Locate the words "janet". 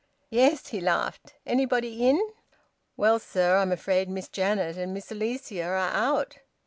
4.29-4.75